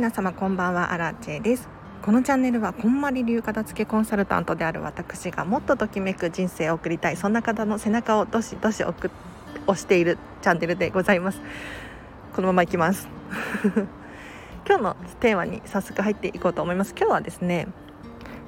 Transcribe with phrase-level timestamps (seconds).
[0.00, 1.68] 皆様こんばんはアラチェです。
[2.00, 9.10] このチャンネルはこんまり流片付けコンサルタントである私がもっとときめく人生を送りたいそんな方の背中をどしどし送
[9.66, 11.42] 押しているチャンネルでございます。
[12.34, 13.10] このままいきます。
[14.66, 16.94] 今日のテーマに早速入っていこうと思います。
[16.96, 17.68] 今日はですね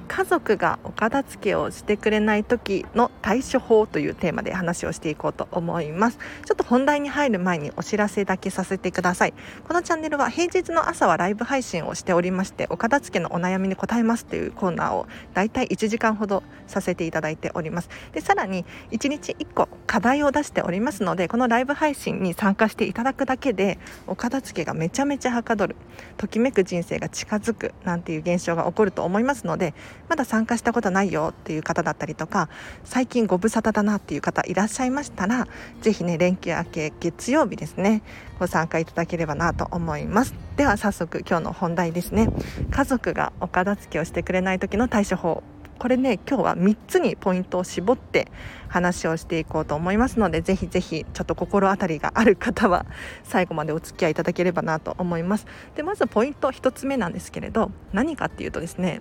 [0.09, 6.18] 家族がお片付けをしてくれない時の対処法というテーマで話をしていこうと思います。
[6.45, 9.35] ちょっと本題に入る前にお知らせだけさせてください。
[9.67, 17.89] このチャンネルは平日の朝はライブ配信をしておりましてお片付けのお悩みに答えますというコーナーをだいたい1時間ほどさせていただいております。
[18.13, 25.77] でさらに1日1個課題を出しておりますのでこのライブ配信に参加していただくだけでお片付けがめちゃめちゃはかどる
[26.16, 29.75] ときめく人生が近づくなんていう現象が起こると思いますので
[30.12, 32.50] まだ参加したことないよっていう方だったりとか
[32.84, 35.48] 最近ご無沙汰だなっていう方いらっしゃいましたら
[35.80, 38.02] 是非ね連休明け月曜日ですね
[38.38, 40.34] ご参加いただければなと思います。
[40.58, 42.28] では早速今日の本題ですね。
[42.70, 45.42] 家族がお片付けをしてくれない時の対処法。
[45.78, 48.28] これね今日は3つにポイントを絞って
[48.69, 52.84] 話をしていこうと思いますのでぜひぜひちょっと心当たりがある方は
[53.24, 55.47] 最後までお付き合いいただければなと思います。
[55.74, 59.00] でまずポイント1つ目なんですけれど何かっていうとですね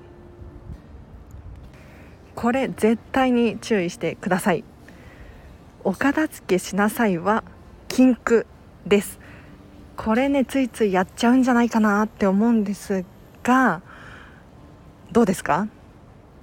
[2.36, 4.64] これ絶対に注意してください。
[5.84, 7.44] お片付けしなさいは
[7.88, 8.46] 禁句
[8.86, 9.20] です。
[9.98, 13.04] これねついついやっちゃうんじゃないかなって思うんです
[13.44, 13.82] が
[15.12, 15.68] どうですか？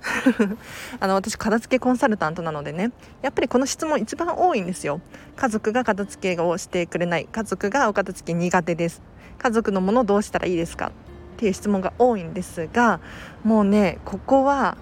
[1.00, 5.00] あの私片付けコンサルタントなのでねやっぱりこの質問一番多いんですよ。
[5.36, 7.27] 家族が片付けをしてくれない。
[7.31, 9.03] 家族がお片付け苦手です。
[9.39, 10.89] 家族のものどうしたらいいですか？
[10.89, 10.91] っ
[11.39, 12.98] ていう質問が多いんですが
[13.44, 14.77] もうねここは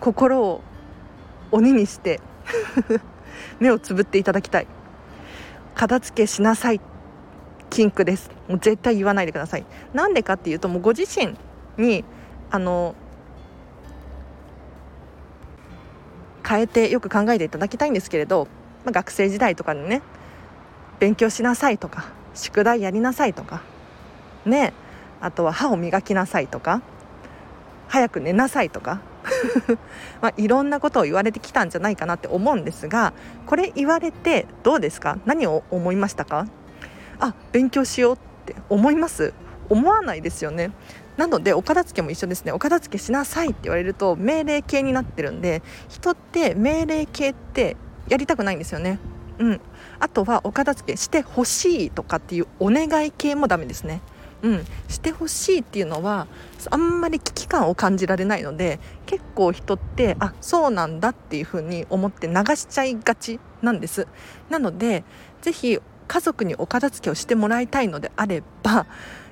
[0.00, 0.62] 心を
[1.52, 2.20] 鬼にして
[3.60, 4.66] 目をつぶっていただきたい。
[5.74, 6.80] 片付けしなさい。
[7.68, 8.30] 禁句です。
[8.48, 9.64] もう絶対言わないでください。
[9.92, 11.36] なんでかっていうともうご自身
[11.76, 12.04] に
[12.50, 12.94] あの
[16.46, 18.48] 変えてよく考えていただきたいんですけれど、
[18.84, 20.02] まあ、学生時代とかにね
[20.98, 23.62] 勉強しなさいとか宿題やりなさいとか
[24.44, 24.72] ね
[25.20, 26.82] あとは歯を磨きなさいとか
[27.88, 29.00] 早く寝なさいとか
[30.22, 33.12] まあ、いろんなことを言われてきたんじゃないかなって思うんですが
[33.46, 35.18] これ言われてどうですか？
[35.26, 36.46] 何を思いましたか？
[37.18, 39.32] あ勉強しようって思います。
[39.68, 40.72] 思わないですよね。
[41.16, 42.52] なのでお片付けも一緒ですね。
[42.52, 47.76] お片付けしなさいって言われると命令形になってるんで人って命令形って
[48.08, 48.98] やりたくないんですよね。
[49.38, 49.60] うん。
[49.98, 54.00] あとはお片付けしてほしいとかっていうお願い系もダメですね。
[54.42, 56.26] うん、してほしいっていうのは
[56.70, 64.06] あんまり危機感を感じられないので結構人ってあそうなんだっていうふうに思って流しちゃいがちなんです。
[64.48, 65.04] なので
[65.42, 65.78] 是非
[66.08, 68.86] 家族にお片付けをしてもらいたいのであれば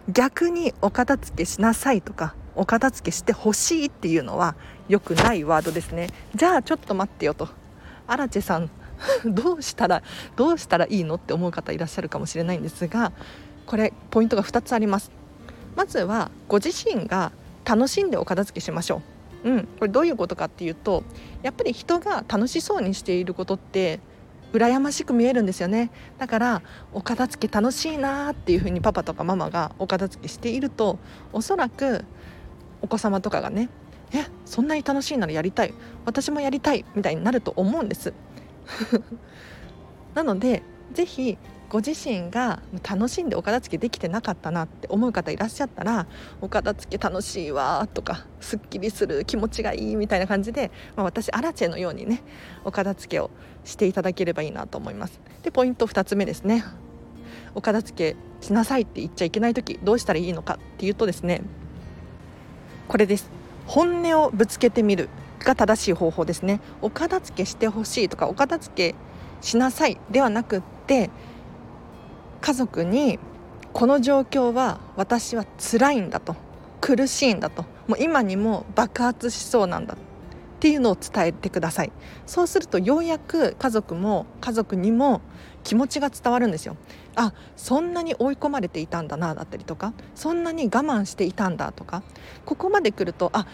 [0.09, 4.55] 逆にお片付けしなさいとかお片付けしてほしいっていうのは
[4.89, 6.09] 良くないワードですね。
[6.35, 7.49] じゃあちょっと待ってよと。
[8.07, 8.71] アラチェさん
[9.25, 10.03] どうしたら
[10.37, 13.13] どうしたらいいのって思う方いらっしゃるかもしれないんですが
[13.69, 15.11] これポイントが2つあります。
[15.77, 17.33] まずはご自身が
[17.67, 19.03] 楽しんでお片付けしましょ
[19.45, 19.51] う。
[19.51, 21.05] うんこれどういうことかっていうと
[21.43, 24.01] やっぱり人が楽しそうにしていることって
[24.55, 25.91] 羨ましく見えるんですよね。
[26.17, 26.63] だから
[26.95, 30.99] お片付け楽しいなっていうふうにパパとかママがお片付けしていると
[31.35, 32.07] おそらく
[32.81, 33.69] お子様とかがね
[34.13, 35.75] えそんなに楽しいならやりたい。
[36.07, 38.15] 私もやりたいみたいになると思うんです。
[40.17, 40.63] なので
[40.95, 41.37] 是非
[41.69, 46.07] ご自身が楽しんでお片付けできてなかったなって思う方いらっしゃったら
[46.41, 52.23] お片付け楽しいわとかすっきりする気持ちがいいみたいな感じで、まあ、私アラチェのようにね
[52.65, 53.31] お片付けを
[53.65, 55.21] していただければいいなと思います。
[55.43, 56.65] でポイント2つ目ですね。
[57.55, 61.43] お片付けしなさいって言っちゃいけない時どうしたらいいのかっていうとですね
[62.89, 63.31] これです。
[63.67, 66.61] 本音をぶつけてみるが正しい方法ですね。
[66.81, 68.95] お片付けしてほしいとかお片付け
[69.43, 71.11] しなさいではなくって
[72.41, 73.19] 家族に
[73.73, 76.37] この状況は私は辛いんだと。
[76.81, 77.65] 苦しいんだと。
[77.87, 79.97] もう今にも爆発しそうなんだっ
[80.61, 81.93] ていうのを伝えてください。
[82.27, 85.21] そうするとようやく家族も家族にも
[85.65, 86.77] 気持ちが伝わるんですよ。
[87.17, 89.93] あそんなに追い込まれていたんだなだったりとか。
[90.15, 92.03] そんなに我慢していたんだとか。
[92.45, 93.47] ここまで来るとあ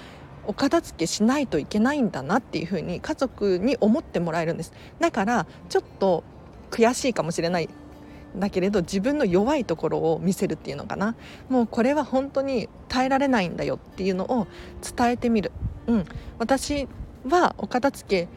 [0.46, 4.72] お片付けしないといけないんだなっていうふうに家族に思ってもらえるんです。
[5.00, 6.24] だからちょっと
[6.70, 7.68] 悔しいかもしれない。
[8.36, 11.14] だけれど自分の弱いところを見せるっていうのかな。
[11.48, 14.46] もうこれは本当に耐えられないんだよっていうのを
[14.96, 15.52] 伝えてみる、
[15.86, 16.04] うん、
[16.38, 16.88] 私
[17.28, 18.28] はお片付け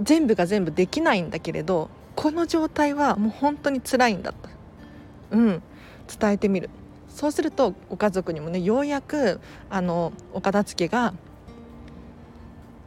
[0.00, 4.48] 全部が全部できないんだけれどこの状態はもう本当に辛いんだと、
[5.32, 5.62] うん、
[6.18, 6.70] 伝えてみる。
[7.08, 9.40] そうするとご家族にもねようやく
[9.70, 11.14] あのお片付けが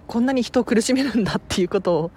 [0.05, 2.11] こんなに人を苦しめるんだっていうことを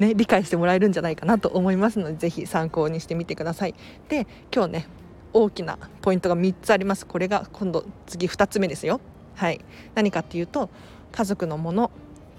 [0.00, 3.74] ね、理解してもらえるんじゃないかなと思いますのでぜひ参考にしてみてください。
[4.08, 4.88] で今日ね
[5.32, 9.00] 大きなポイントが3つありますこれが今度次2つ目ですよ。
[9.36, 9.60] はい、
[9.94, 10.70] 何かっていうと
[11.12, 11.90] 家族のもの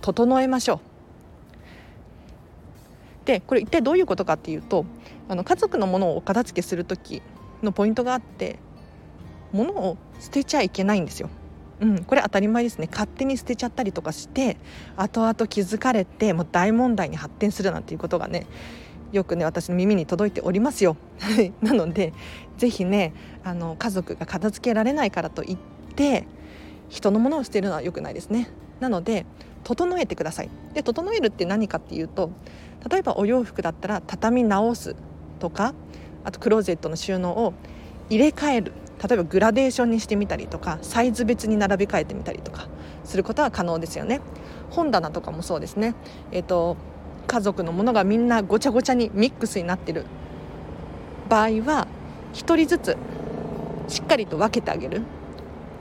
[0.01, 0.79] 整えましょう。
[3.25, 4.85] でこれ一体どういうことかっていうと
[5.29, 7.21] あの家族のものをお片付けする時
[7.61, 8.57] のポイントがあって
[9.51, 11.29] 物を捨てちゃいけないんですよ。
[11.81, 12.87] うん、これ当たり前ですね。
[12.89, 14.57] 勝手に捨てちゃったりとかして
[14.95, 18.45] 後々気づかれてもう大問題に発展するなんていうことがね
[19.11, 20.95] よくね私の耳に届いておりますよ。
[21.61, 22.13] なので
[22.57, 23.13] 是非ね
[23.43, 25.57] あの家族が片付けられないからといっ
[25.95, 26.27] て
[26.87, 28.49] 人のものを捨てるのは良くないですね。
[28.79, 29.25] なので
[29.63, 30.49] 整えてください。
[30.75, 32.29] で整えるって何かっていうと
[32.87, 34.95] 例えばお洋服だったら畳み直す
[35.39, 35.73] とか
[36.23, 37.53] あとクローゼットの収納を
[38.09, 38.73] 入れ替える。
[39.01, 42.67] 例えばグラデーションにしてみたりとかサイズ別に並べ替えてみたりとか
[43.03, 44.21] することは可能ですよね。
[44.69, 45.95] 本棚とかもそうですね。
[46.31, 46.77] えっ、ー、と
[47.27, 50.05] 家族のものがみんなごちゃごちゃにミックスになってる。
[51.29, 51.87] 場合は
[52.33, 52.97] 1人ずつ
[53.87, 55.01] しっかりと分けてあげる。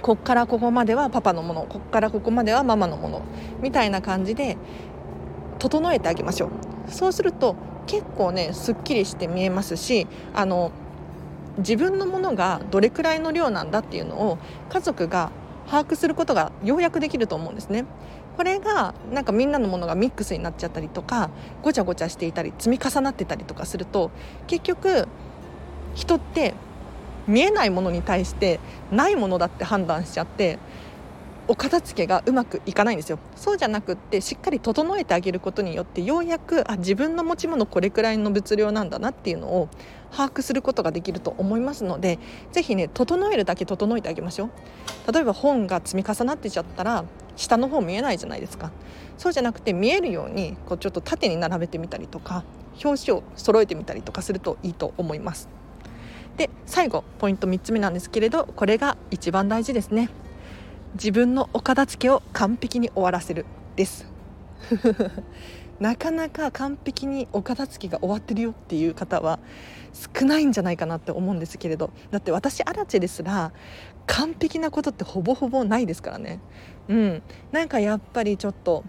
[0.00, 3.22] こっからここまではパパのものこっからここまではママのもの
[3.60, 4.56] みたいな感じで
[5.58, 6.50] 整えてあげましょう。
[6.90, 7.54] そうすると
[7.86, 10.72] 結構ねすっきりして見えますしあの
[11.58, 14.38] 自分のものがどれくらいの量なんだっていうのを
[14.68, 15.30] 家族が
[15.66, 17.84] 把握することがようやくできると思うんですね。
[18.36, 21.30] これがなんかみんなのものがミックスになっちゃったりとか
[21.62, 24.10] ごちゃごちゃしていたり積み重なってたりとかすると
[24.46, 25.08] 結局
[25.94, 26.54] 人って
[27.26, 28.58] 見えないものに対して
[28.90, 30.58] ないものだって判断しちゃって
[31.50, 33.18] お片付けがうまくいかないんですよ。
[33.34, 39.68] そうじゃなくってしっかり整えてあげることによってようやくあ自分の持ち物これくらいの物量なんだなっていうのを
[40.12, 42.20] 把握することができると思いますので
[42.52, 45.12] 是非ね整えるだけ整えてあげましょう。
[45.12, 47.04] 例えば本が積み重なってちゃったら
[47.34, 48.70] 下の方見えないじゃないですか。
[49.18, 52.44] そうじゃなくて見えるようにこうちょっと縦に並べてみたりとか
[52.84, 55.48] 表紙を揃えてみたりとかするといいと思います。
[56.36, 60.10] で最後ポイント3つ目なんですけれどこれが一番大事ですね。
[60.94, 63.46] 自分のお片付けを完璧に終わらせる
[63.76, 64.06] です。
[65.80, 69.38] なかなか完璧にお片付けが終わってるよっていう方は
[69.92, 71.90] 少ないんじゃないかなって思うんですけれど。
[72.10, 73.52] だって私アラチェですら
[74.06, 76.40] 完璧なことってほぼほぼないですからね。
[76.88, 77.22] うん。
[77.52, 78.84] なんかやっぱりちょっと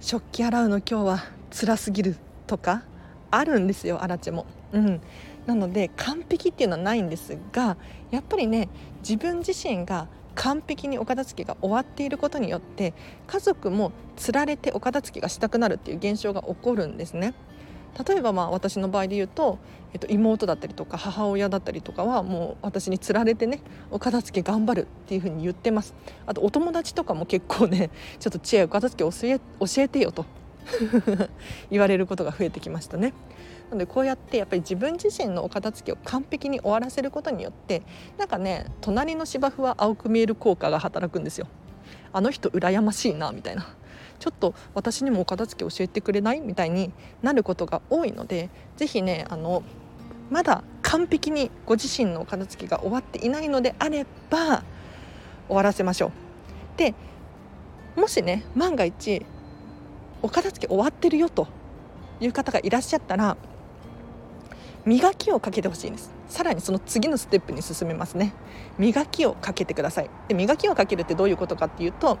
[0.00, 2.16] 食器洗うの今日は辛すぎる
[2.46, 2.82] とか
[3.30, 4.46] あるんですよアラチェも。
[4.72, 5.00] うん。
[5.46, 7.76] なので完璧っていうのはないんですが
[8.10, 8.68] やっぱりね
[9.00, 12.94] 自分自身が完璧にお片付けが終わっていることによって
[13.26, 17.34] 家族もつられてお片付けがしたくなるっていう現象が起こるんですね。
[18.06, 19.58] 例えばまあ私の場合で言うと、
[19.92, 23.60] えっと、妹だったりとか母親だったりとかはもう私につられてね
[23.92, 25.94] お片付け頑張るっていうふうに言ってます
[26.26, 30.26] あとお友達とかも結構ねちょっと知恵お片付け教え教えてよと
[31.70, 33.12] 言われることが増えてきましたね。
[33.74, 37.82] のでこうやってやっぱり自分自身のお片付けを完璧に終わらせることによって
[38.18, 41.46] なんかね隣の芝生は青く見える効果が働くんですよ。
[42.12, 43.66] あの人羨ましいなみたいな
[44.18, 46.40] ちょっと私にもお片付け教えてくれない？
[46.40, 46.92] みたいに
[47.22, 49.62] なることが多いので是非ねあの
[50.30, 54.62] まだ完璧にご自身のお片付けが終わっていないのであれば
[55.48, 56.12] 終わらせましょう。
[56.78, 56.94] で
[57.96, 59.26] もしね万が一
[60.22, 61.48] お片付け終わってるよと
[62.20, 63.36] いう方がいらっしゃったら
[64.86, 66.12] 磨きをかけてほしいんです。
[66.28, 68.34] さらにその次のステップに進めますね。
[68.78, 70.10] 磨きをかけてください。
[70.28, 72.18] で磨きをかけるってどういうことかっていうと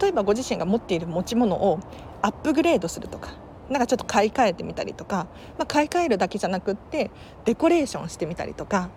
[0.00, 1.80] 例えばご自身が持っている持ち物を
[2.22, 3.30] アップグレードするとか
[3.68, 5.26] なんかちょっと買い替えてみたりとか、
[5.58, 7.10] まあ、買い替えるだけじゃなくって
[7.44, 8.90] デコレーションしてみたりとか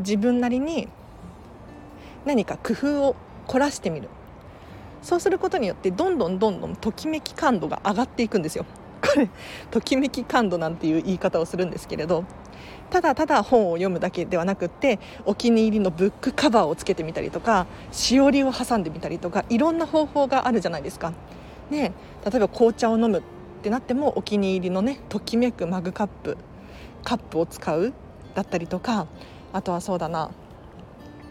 [0.00, 0.88] 自分なりに
[2.24, 4.08] 何か工夫を凝らしてみる。
[5.00, 8.66] そうすることによってどんどんどんどんときめき感度が上がっていくんですよ。
[9.00, 9.30] これ
[9.70, 12.24] ときめき感度なんていう言い方をするんですけれど
[12.90, 21.12] ただただ本を読むだけではなくってお気に入りのブックカバーをつけてみたりとかしおりを挟んでみたりとかいろんな方法があるじゃないですか。
[21.70, 21.92] ね、
[22.24, 23.22] 例えば紅茶を飲むっ
[23.62, 26.38] てなってもお気に入りのねときめくマグカップ
[27.04, 27.92] カップを使う
[28.34, 29.06] だったりとか
[29.52, 30.30] あとはそうだな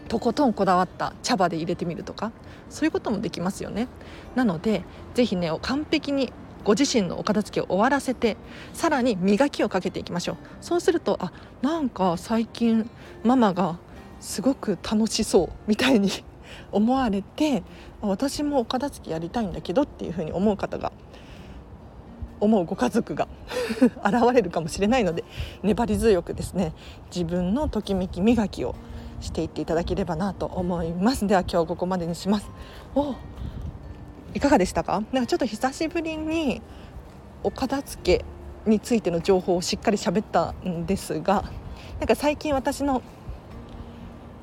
[0.08, 2.32] とことんこだわった茶葉で入れてみるとか
[2.70, 3.88] そういうこともできますよね
[4.34, 6.32] なのでぜひね完璧に
[6.68, 8.36] ご自身のお片付けを終わらせて
[8.74, 10.36] さらに磨きをかけていきましょう。
[10.60, 11.32] そうするとあ
[11.62, 12.90] なんか最近
[13.24, 13.78] ママが
[14.20, 16.10] すごく楽しそうみたいに
[16.70, 17.62] 思われて
[18.02, 20.92] 私もお片付けやりたいんだけどっていうふうに思う方が
[22.38, 23.28] 思うご家族が
[24.04, 25.24] 現れるかもしれないので
[25.62, 26.74] 粘り強くですね
[27.10, 28.74] 自分のときめき磨きを
[29.20, 31.26] していっていただければなと思います。
[31.26, 32.50] では今日ここまでにします。
[32.94, 33.14] お
[34.34, 35.02] いかがでしたか？
[35.12, 36.62] なんかちょっと久しぶりに
[37.42, 38.24] お片付け
[38.70, 41.44] についての情報をしっかり喋ったんですが
[41.98, 43.02] なんか最近私の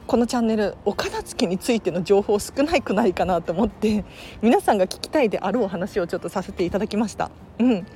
[0.07, 4.05] このチャンネルお片付けについての情報少ないくないかなと思って
[4.41, 7.31] 皆さんが聞きたいであろう話をちょっとさせていただきました。
[7.59, 7.87] うん、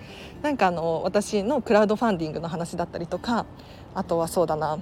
[0.41, 3.45] なんかあの私のクラウドファンディングの話だったりとか
[3.93, 4.79] あとはそうだな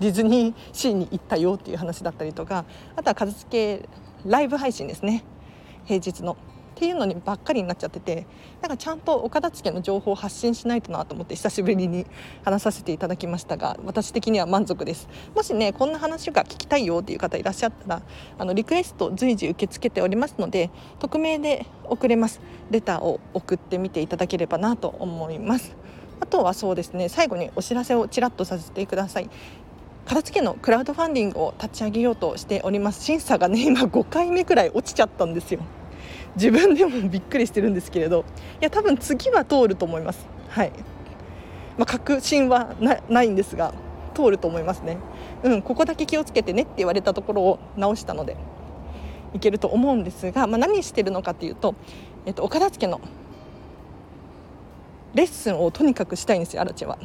[0.00, 2.64] ディズニーシーに行ったよっていう話だったりとか
[2.96, 3.88] あとは片付け
[4.26, 5.24] ライブ配信ですね。
[5.84, 6.36] 平日の。
[6.74, 8.26] っていうのにばっかりになっちゃってて
[8.60, 12.04] なんかちゃんとお片付けの情報を発信しないとなと思って久しぶりに
[12.44, 15.08] 話させていただきましたが私的には満足です。
[15.36, 18.02] もしねこんな話が聞きたいよっていう方いらっしゃったら
[18.36, 22.40] あのリクエスト随時受け付けておりますので匿名で送れます。
[22.72, 25.76] レターを送ってみていただければなと思います。
[26.20, 29.30] あとはそうですね最後にお知らせをちらっとさせてください。
[30.06, 33.02] 片付けのクラウドファンディングを立ち上げようとしております。
[33.02, 35.60] 審査がね 今5回目くらい落ちちゃったんですよ。
[36.36, 38.24] 自分でもびっくりしてるんですけれど。
[38.60, 40.26] いや多分次は通ると思います。
[40.50, 40.72] はい、
[41.78, 42.74] まあ、確信は
[43.08, 43.72] ないんですが
[44.14, 44.98] 通ると思いますね。
[45.42, 48.36] うんここだけ気をつけてねって言われたところを直したので
[49.34, 51.74] いけると思うんですが、まあ、何してるのかというと、
[52.26, 53.00] えっと、お片付けの
[55.14, 56.98] レッスンをとにかくしたいんですよアラチェは。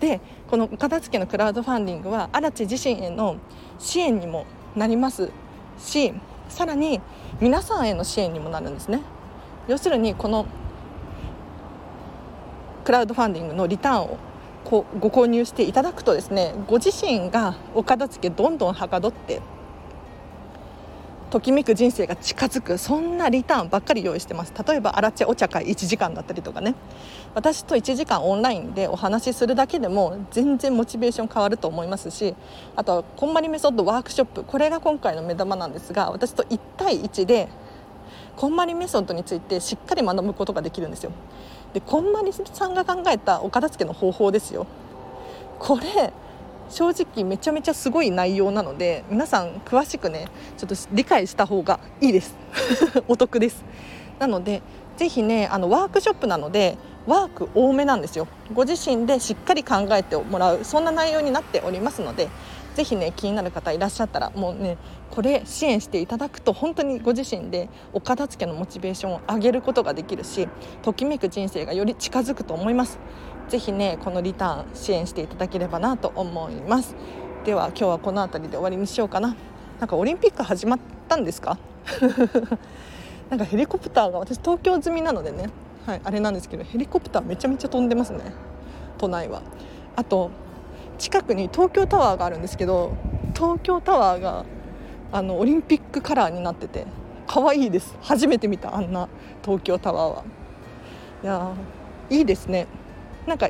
[0.00, 3.36] でこの片付けのクラウドファンディングは荒地自身への
[3.78, 4.46] 支援にも
[4.76, 5.30] なります。
[5.78, 6.12] し
[6.48, 7.00] さらに
[7.40, 9.00] 皆さんへの支援にもなるんですね。
[9.66, 10.46] 要するにこの
[12.84, 14.18] クラウドファンディングのリターンを
[14.64, 19.40] こうご購入していただくとですねご自身がお片付けどんどんはかどって
[21.34, 24.54] ときめく人生が近づくそんなリターンばっかり用意してます。
[24.68, 26.76] 例えばアラチェお茶会1時間だったりとかね。
[27.34, 32.36] 私と1時間オンラインでお話しするだけでも全然モチベーション変わると思いますし
[32.76, 34.44] あとはこんまりメソッドワークショップ。
[34.44, 37.48] これが今回の目玉なんですが私と1対1で
[38.36, 41.10] こんまりメソッドについてしっかり学ぶことができるんですよ。
[41.72, 44.68] でこんまりさんが考えたお片付けの方法ですよ。
[45.58, 46.12] これ
[46.68, 52.36] 正直めちゃめちゃすごい内容なので皆さん詳しくねちょっと理解した方がいいです。
[53.08, 53.64] お得です。
[54.18, 54.62] なので
[54.96, 58.26] ぜひねあのワークショップなのでワーク多めなんですよ。
[58.52, 62.28] ご自身でしっかり考えてもらうそんな内容になっておりますので
[62.74, 64.76] ぜひね気になる方いらっしゃったらもうね
[65.10, 70.48] これ支援していただくと本当にご自身でお片付けのモチベーションを上げることができるし
[70.82, 72.98] ときめく人生がより近づくと思います。
[73.48, 76.94] ぜひねこのリターン支援していただければなと思います。
[77.44, 79.36] では今日はこの辺りで終わりにしようかな。
[79.80, 81.58] なんかオリンピック始まったんですか？
[83.30, 85.50] なんかヘリコプターが私東京済みなのでね。
[85.86, 88.20] はいあれなんですけどヘリコプターめちゃめちゃ飛んでますね。
[88.98, 89.42] 都内は。
[89.96, 90.30] あと
[90.98, 92.92] 近くに東京タワーがあるんですけど
[93.34, 94.44] 東京タワーが
[95.12, 96.86] あのオリンピックカラーになってて
[97.26, 97.96] 可愛いです。
[98.00, 99.08] 初めて見たあんな
[99.44, 100.24] 東京タワーは。
[101.22, 101.52] いや
[102.10, 102.66] いいですね。
[103.26, 103.48] なんか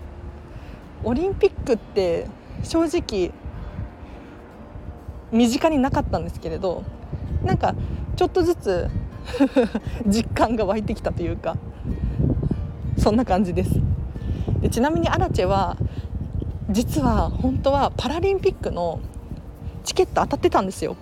[1.02, 2.26] オリンピックって
[2.62, 3.32] 正直
[5.32, 6.84] 身近になかったんですけれど
[7.42, 7.74] なんか
[8.16, 8.88] ちょっとずつ
[10.06, 11.56] 実感が湧いてきたというか
[12.96, 13.80] そんな感じです。
[14.60, 15.76] でちなみにアラチェは
[16.70, 19.00] 実は本当はパラリンピックの
[19.82, 20.96] チケット当たってたんですよ。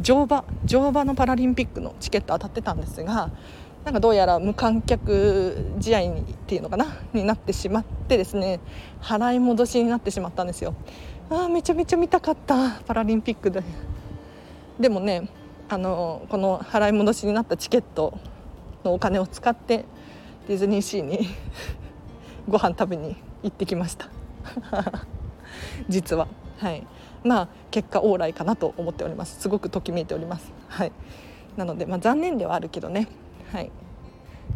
[0.00, 3.30] 乗馬乗馬のパラリンピックのチケット当たってたんですが
[3.84, 6.86] なんかどうやら無観客試合にっていうのかな？
[7.12, 8.60] になってしまってですね
[9.00, 10.74] 払い戻しになってしまったんですよ。
[11.30, 13.62] あめちゃめちゃ見たかったパラリンピックで。
[14.78, 15.28] でもね
[15.68, 18.18] あのこの払い戻しになったチケット
[18.84, 19.84] のお金を使って
[20.48, 21.28] ディズニーシーに
[22.48, 24.08] ご飯食べに行ってきました。
[25.88, 26.28] 実は。
[26.58, 26.86] はい。
[27.24, 29.40] まあ結果オーライかなと思っております。
[29.40, 30.52] すごくときめいております。
[30.68, 30.92] はい。
[31.56, 33.08] なのでまあ残念ではあるけどね。
[33.52, 33.70] はい。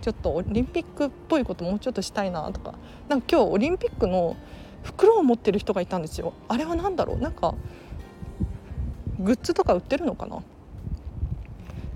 [0.00, 2.74] ちょっとオリンピックっぽいこともうちょっとしたいなとか。
[3.08, 4.36] なんか今日オリンピックの
[4.82, 6.34] 袋を持ってる人がいたんですよ。
[6.48, 7.18] あれは何だろう？
[7.18, 7.54] なんか
[9.18, 10.36] グッズとか売ってるのかな？
[10.36, 10.40] ち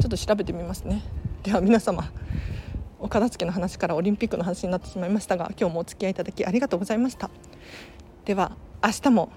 [0.04, 1.02] ょっと調べてみますね。
[1.42, 2.10] では皆様
[2.98, 7.30] お片付けの話からオリンピックの話になってしまいましたが今日もお付き合いいただきありがとうございました。
[8.24, 9.30] では明日も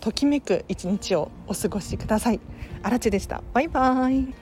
[0.00, 2.40] ときめく一日をお過ごしください。
[2.82, 3.42] あらでした。
[3.52, 4.41] バイバイ。